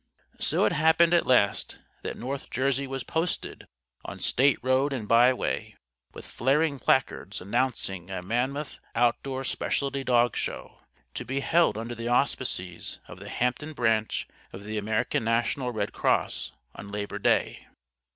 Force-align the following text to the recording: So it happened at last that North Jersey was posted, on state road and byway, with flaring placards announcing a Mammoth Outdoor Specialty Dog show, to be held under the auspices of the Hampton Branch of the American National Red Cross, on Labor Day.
So 0.39 0.65
it 0.65 0.71
happened 0.71 1.13
at 1.13 1.27
last 1.27 1.79
that 2.01 2.17
North 2.17 2.49
Jersey 2.49 2.87
was 2.87 3.03
posted, 3.03 3.67
on 4.03 4.19
state 4.19 4.57
road 4.63 4.93
and 4.93 5.07
byway, 5.07 5.75
with 6.11 6.25
flaring 6.25 6.79
placards 6.79 7.39
announcing 7.39 8.09
a 8.09 8.23
Mammoth 8.23 8.79
Outdoor 8.95 9.43
Specialty 9.43 10.03
Dog 10.03 10.35
show, 10.35 10.79
to 11.13 11.23
be 11.23 11.41
held 11.41 11.77
under 11.77 11.93
the 11.93 12.07
auspices 12.07 12.97
of 13.07 13.19
the 13.19 13.29
Hampton 13.29 13.73
Branch 13.73 14.27
of 14.51 14.63
the 14.63 14.79
American 14.79 15.23
National 15.23 15.71
Red 15.71 15.93
Cross, 15.93 16.53
on 16.73 16.89
Labor 16.91 17.19
Day. 17.19 17.67